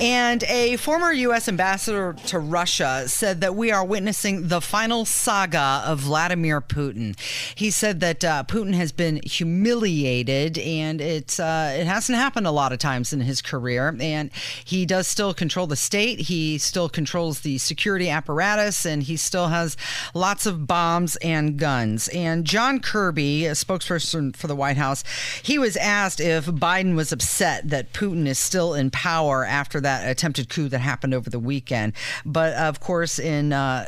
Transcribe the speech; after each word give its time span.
And 0.00 0.44
a 0.44 0.76
former 0.76 1.12
U.S. 1.12 1.48
ambassador 1.48 2.14
to 2.26 2.38
Russia 2.38 3.04
said 3.08 3.40
that 3.40 3.54
we 3.56 3.72
are 3.72 3.84
witnessing 3.84 4.48
the 4.48 4.60
final 4.60 5.04
saga 5.04 5.82
of 5.84 6.00
Vladimir 6.00 6.60
Putin. 6.60 7.16
He 7.56 7.70
said 7.70 8.00
that 8.00 8.24
uh, 8.24 8.44
Putin 8.46 8.74
has 8.74 8.92
been 8.92 9.20
humiliated, 9.24 10.58
and 10.58 11.00
it's 11.00 11.40
uh, 11.40 11.76
it 11.78 11.86
hasn't 11.86 12.16
happened 12.16 12.46
a 12.46 12.52
lot 12.52 12.72
of 12.72 12.78
times 12.78 13.12
in 13.12 13.20
his 13.20 13.42
career. 13.42 13.96
And 14.00 14.32
he 14.64 14.86
does 14.86 15.08
still 15.08 15.34
control 15.34 15.66
the 15.66 15.76
state. 15.76 16.20
He 16.20 16.58
still 16.58 16.88
controls 16.88 17.40
the 17.40 17.58
security 17.58 18.08
apparatus, 18.08 18.84
and 18.84 19.02
he 19.02 19.16
still 19.16 19.48
has 19.48 19.76
lots 20.14 20.46
of 20.46 20.66
bombs 20.66 21.16
and 21.16 21.58
guns. 21.58 22.08
And 22.08 22.44
John 22.44 22.78
Kirby, 22.78 23.46
a 23.46 23.52
spokesperson 23.52 24.36
for 24.36 24.46
the 24.46 24.56
White 24.56 24.76
House, 24.76 25.02
he 25.42 25.58
was 25.58 25.76
asked 25.76 26.20
if 26.20 26.46
Biden 26.46 26.94
was 26.94 27.12
upset 27.12 27.68
that 27.70 27.92
Putin 27.92 28.26
is 28.26 28.38
still 28.38 28.74
in 28.74 28.90
power 28.90 29.44
after 29.44 29.71
that 29.80 30.08
attempted 30.08 30.48
coup 30.48 30.68
that 30.68 30.80
happened 30.80 31.14
over 31.14 31.30
the 31.30 31.38
weekend. 31.38 31.92
But 32.24 32.54
of 32.54 32.80
course, 32.80 33.18
in 33.18 33.52
uh, 33.52 33.86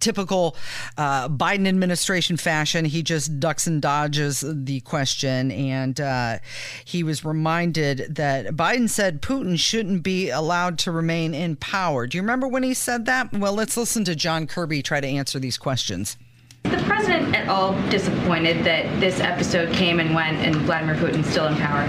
typical 0.00 0.56
uh, 0.96 1.28
Biden 1.28 1.66
administration 1.66 2.36
fashion, 2.36 2.84
he 2.84 3.02
just 3.02 3.40
ducks 3.40 3.66
and 3.66 3.80
dodges 3.82 4.44
the 4.46 4.80
question. 4.80 5.50
And 5.50 6.00
uh, 6.00 6.38
he 6.84 7.02
was 7.02 7.24
reminded 7.24 8.16
that 8.16 8.46
Biden 8.56 8.88
said 8.88 9.22
Putin 9.22 9.58
shouldn't 9.58 10.02
be 10.02 10.30
allowed 10.30 10.78
to 10.80 10.92
remain 10.92 11.34
in 11.34 11.56
power. 11.56 12.06
Do 12.06 12.18
you 12.18 12.22
remember 12.22 12.48
when 12.48 12.62
he 12.62 12.74
said 12.74 13.06
that? 13.06 13.32
Well, 13.32 13.54
let's 13.54 13.76
listen 13.76 14.04
to 14.04 14.14
John 14.14 14.46
Kirby 14.46 14.82
try 14.82 15.00
to 15.00 15.06
answer 15.06 15.38
these 15.38 15.58
questions. 15.58 16.16
Is 16.70 16.80
the 16.80 16.86
president 16.86 17.34
at 17.34 17.48
all 17.48 17.72
disappointed 17.90 18.64
that 18.64 19.00
this 19.00 19.18
episode 19.18 19.74
came 19.74 19.98
and 19.98 20.14
went 20.14 20.36
and 20.36 20.54
Vladimir 20.54 20.94
Putin's 20.94 21.28
still 21.28 21.46
in 21.46 21.56
power? 21.56 21.88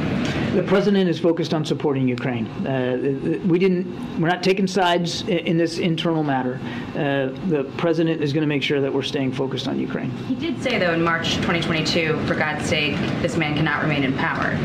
The 0.56 0.64
president 0.64 1.08
is 1.08 1.20
focused 1.20 1.54
on 1.54 1.64
supporting 1.64 2.08
Ukraine. 2.08 2.48
Uh, 2.66 3.40
we 3.46 3.59
didn't. 3.59 4.20
We're 4.20 4.28
not 4.28 4.42
taking 4.42 4.66
sides 4.66 5.22
in, 5.22 5.38
in 5.38 5.58
this 5.58 5.78
internal 5.78 6.24
matter. 6.24 6.59
Uh, 6.96 7.28
the 7.48 7.72
president 7.78 8.24
is 8.24 8.34
going 8.34 8.42
to 8.42 8.48
make 8.48 8.64
sure 8.64 8.82
that 8.82 8.92
we're 8.92 9.04
staying 9.04 9.34
focused 9.34 9.68
on 9.68 9.78
Ukraine. 9.78 10.09
He 10.28 10.34
did 10.34 10.59
say, 10.64 10.80
though, 10.80 10.94
in 10.94 11.04
March 11.04 11.36
2022, 11.36 12.18
for 12.26 12.34
God's 12.34 12.66
sake, 12.66 12.96
this 13.22 13.38
man 13.38 13.54
cannot 13.54 13.84
remain 13.84 14.04
in 14.04 14.18
power. 14.18 14.58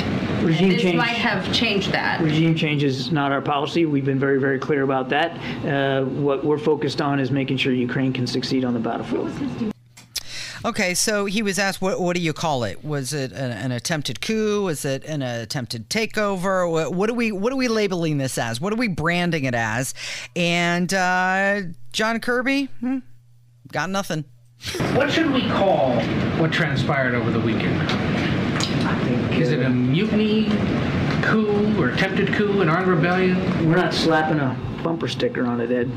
Regime 0.42 0.70
this 0.70 0.81
change. 0.81 0.97
might 0.97 1.09
have 1.09 1.53
changed 1.53 1.92
that. 1.92 2.22
Regime 2.22 2.55
change 2.55 2.83
is 2.83 3.12
not 3.12 3.33
our 3.33 3.42
policy. 3.42 3.84
We've 3.84 4.05
been 4.05 4.19
very, 4.19 4.41
very 4.41 4.59
clear 4.59 4.83
about 4.83 5.11
that. 5.11 5.37
Uh, 5.67 6.06
what 6.06 6.42
we're 6.42 6.56
focused 6.56 7.03
on 7.03 7.20
is 7.20 7.31
making 7.31 7.59
sure 7.59 7.75
Ukraine 7.75 8.14
can 8.14 8.27
succeed 8.27 8.64
on 8.64 8.72
the 8.72 8.81
battlefield. 8.81 9.75
Okay, 10.64 10.94
so 10.94 11.26
he 11.26 11.42
was 11.42 11.58
asked, 11.58 11.80
what, 11.80 12.00
what 12.00 12.16
do 12.16 12.22
you 12.22 12.32
call 12.32 12.64
it? 12.64 12.84
Was 12.84 13.12
it 13.12 13.32
an, 13.32 13.52
an 13.52 13.72
attempted 13.72 14.20
coup? 14.20 14.64
Was 14.64 14.84
it 14.84 15.04
an 15.04 15.22
attempted 15.22 15.88
takeover? 15.90 16.70
What, 16.70 16.94
what, 16.94 17.10
are 17.10 17.14
we 17.14 17.32
what 17.32 17.52
are 17.52 17.56
we 17.56 17.68
labeling 17.68 18.18
this 18.18 18.38
as? 18.38 18.60
What 18.60 18.72
are 18.72 18.76
we 18.76 18.88
branding 18.88 19.44
it 19.44 19.54
as? 19.54 19.94
And 20.34 20.92
uh, 20.92 21.62
John 21.92 22.20
Kirby, 22.20 22.64
hmm, 22.80 22.98
got 23.72 23.90
nothing. 23.90 24.24
What 24.94 25.10
should 25.10 25.30
we 25.32 25.46
call 25.48 26.00
what 26.38 26.52
transpired 26.52 27.14
over 27.14 27.30
the 27.30 27.41
weekend? 27.41 27.82
Is 29.34 29.50
it 29.52 29.62
a 29.62 29.68
mutiny, 29.68 30.48
coup, 31.22 31.78
or 31.78 31.91
attempted 31.91 32.32
coup, 32.32 32.62
an 32.62 32.70
armed 32.70 32.88
rebellion? 32.88 33.68
We're 33.68 33.76
not 33.76 33.92
slapping 33.92 34.38
a 34.38 34.58
bumper 34.82 35.08
sticker 35.08 35.44
on 35.46 35.60
it, 35.60 35.70
Ed. 35.70 35.91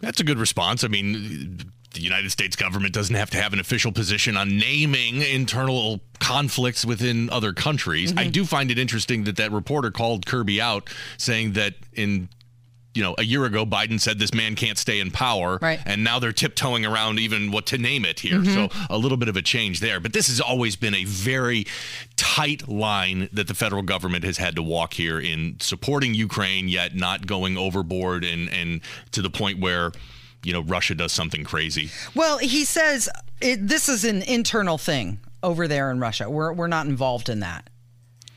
That's 0.00 0.20
a 0.20 0.24
good 0.24 0.38
response. 0.38 0.84
I 0.84 0.88
mean, 0.88 1.72
the 1.94 2.00
United 2.00 2.30
States 2.30 2.56
government 2.56 2.94
doesn't 2.94 3.14
have 3.14 3.30
to 3.30 3.38
have 3.38 3.52
an 3.52 3.60
official 3.60 3.92
position 3.92 4.36
on 4.36 4.58
naming 4.58 5.22
internal 5.22 6.00
conflicts 6.20 6.84
within 6.84 7.30
other 7.30 7.52
countries. 7.52 8.12
I 8.12 8.22
mm-hmm. 8.22 8.30
do 8.30 8.44
find 8.44 8.70
it 8.70 8.78
interesting 8.78 9.24
that 9.24 9.36
that 9.36 9.52
reporter 9.52 9.90
called 9.90 10.26
Kirby 10.26 10.60
out 10.60 10.88
saying 11.16 11.52
that 11.52 11.74
in 11.92 12.28
you 12.94 13.04
know, 13.04 13.14
a 13.16 13.22
year 13.22 13.44
ago, 13.44 13.64
Biden 13.64 14.00
said 14.00 14.18
this 14.18 14.34
man 14.34 14.56
can't 14.56 14.76
stay 14.76 14.98
in 14.98 15.12
power, 15.12 15.60
Right. 15.62 15.78
and 15.86 16.02
now 16.02 16.18
they're 16.18 16.32
tiptoeing 16.32 16.84
around 16.84 17.20
even 17.20 17.52
what 17.52 17.64
to 17.66 17.78
name 17.78 18.04
it 18.04 18.18
here. 18.18 18.38
Mm-hmm. 18.38 18.54
So 18.54 18.86
a 18.90 18.98
little 18.98 19.16
bit 19.16 19.28
of 19.28 19.36
a 19.36 19.42
change 19.42 19.78
there. 19.78 20.00
But 20.00 20.14
this 20.14 20.26
has 20.26 20.40
always 20.40 20.74
been 20.74 20.94
a 20.94 21.04
very 21.04 21.64
tight 22.38 22.68
line 22.68 23.28
that 23.32 23.48
the 23.48 23.54
federal 23.54 23.82
government 23.82 24.24
has 24.24 24.38
had 24.38 24.54
to 24.56 24.62
walk 24.62 24.94
here 24.94 25.18
in 25.18 25.56
supporting 25.60 26.14
Ukraine, 26.14 26.68
yet 26.68 26.94
not 26.94 27.26
going 27.26 27.56
overboard 27.56 28.24
and 28.24 28.48
and 28.50 28.80
to 29.12 29.22
the 29.22 29.30
point 29.30 29.60
where. 29.60 29.92
You 30.44 30.52
know, 30.52 30.62
Russia 30.62 30.94
does 30.94 31.10
something 31.10 31.42
crazy. 31.42 31.90
Well, 32.14 32.38
he 32.38 32.64
says 32.64 33.08
it, 33.40 33.66
this 33.66 33.88
is 33.88 34.04
an 34.04 34.22
internal 34.22 34.78
thing 34.78 35.18
over 35.42 35.66
there 35.66 35.90
in 35.90 35.98
Russia. 35.98 36.30
We're, 36.30 36.52
we're 36.52 36.68
not 36.68 36.86
involved 36.86 37.28
in 37.28 37.40
that. 37.40 37.68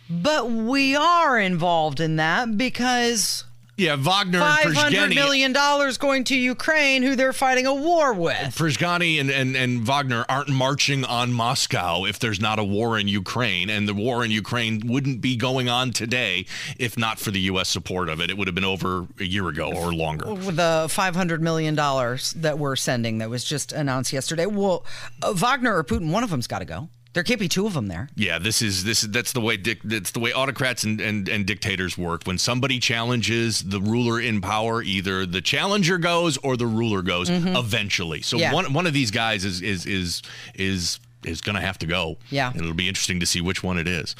But 0.10 0.50
we 0.50 0.96
are 0.96 1.40
involved 1.40 2.00
in 2.00 2.16
that 2.16 2.58
because 2.58 3.46
Yeah, 3.78 3.96
Wagner 3.96 4.40
and 4.40 4.76
five 4.76 4.76
hundred 4.76 5.16
million 5.16 5.54
dollars 5.54 5.98
going 5.98 6.24
to 6.26 6.36
Ukraine, 6.36 7.02
who 7.02 7.16
they're 7.16 7.34
fighting 7.34 7.66
a 7.66 7.74
war 7.74 8.14
with. 8.14 8.56
Prigozhin 8.56 9.20
and, 9.20 9.32
and, 9.32 9.56
and 9.56 9.82
Wagner 9.82 10.24
aren't 10.30 10.50
marching 10.50 11.04
on 11.04 11.32
Moscow 11.34 12.06
if 12.06 12.20
there's 12.20 12.40
not 12.40 12.60
a 12.60 12.64
war 12.64 13.00
in 13.00 13.08
Ukraine. 13.08 13.70
And 13.70 13.88
the 13.88 13.94
war 13.94 14.24
in 14.24 14.30
Ukraine 14.30 14.82
wouldn't 14.86 15.22
be 15.22 15.36
going 15.36 15.68
on 15.68 15.92
today 15.92 16.46
if 16.78 16.98
not 16.98 17.18
for 17.18 17.32
the 17.32 17.40
U.S. 17.42 17.70
support 17.70 18.10
of 18.10 18.20
it. 18.22 18.30
It 18.30 18.38
would 18.38 18.48
have 18.48 18.56
been 18.56 18.66
over 18.66 19.08
a 19.20 19.24
year 19.24 19.48
ago 19.48 19.72
or 19.74 19.94
longer. 19.94 20.26
The 20.36 20.88
five 20.90 21.16
hundred 21.16 21.42
million 21.42 21.74
dollars 21.74 22.34
that 22.34 22.60
we're 22.60 22.76
sending, 22.76 23.18
that 23.20 23.30
was 23.30 23.44
just 23.44 23.72
announced 23.72 24.14
yesterday. 24.14 24.46
Well, 24.46 24.86
uh, 25.24 25.34
Wagner 25.34 25.76
or 25.76 25.84
Putin, 25.84 26.12
one 26.12 26.24
of 26.24 26.30
them's 26.30 26.48
got 26.48 26.60
to 26.60 26.66
go. 26.66 26.90
There 27.14 27.24
can't 27.24 27.40
be 27.40 27.50
two 27.50 27.68
of 27.68 27.74
them 27.74 27.88
there. 27.88 28.10
Yeah, 28.16 28.40
this 28.40 28.62
is 28.62 28.84
this 28.86 29.04
is 29.04 29.10
that's 29.12 29.34
the 29.34 29.42
way 29.42 29.58
dic- 29.58 29.84
that's 29.84 30.12
the 30.12 30.20
way 30.20 30.32
autocrats 30.34 30.84
and, 30.84 31.02
and, 31.02 31.28
and 31.28 31.46
dictators 31.46 31.98
work. 31.98 32.24
When 32.24 32.38
somebody 32.38 32.80
challenges 32.80 33.62
the 33.64 33.82
ruler 33.82 34.20
in 34.20 34.40
power, 34.40 34.82
either 34.82 35.26
the 35.26 35.42
challenger 35.42 35.98
goes 35.98 36.38
or 36.38 36.56
the 36.56 36.68
ruler 36.68 37.02
goes 37.02 37.30
mm-hmm. 37.30 37.56
eventually. 37.56 38.22
So 38.22 38.38
Yeah. 38.38 38.54
one 38.54 38.72
one 38.74 38.88
of 38.88 38.94
these 38.94 39.12
guys 39.12 39.44
is 39.44 39.62
is 39.62 39.86
is 39.86 40.22
is 40.56 41.00
is 41.26 41.42
going 41.42 41.56
to 41.56 41.62
have 41.62 41.78
to 41.80 41.86
go. 41.86 42.18
Yeah. 42.30 42.50
and 42.52 42.62
it'll 42.62 42.74
be 42.74 42.88
interesting 42.88 43.20
to 43.20 43.26
see 43.26 43.42
which 43.42 43.62
one 43.62 43.78
it 43.78 43.88
is. 43.88 44.16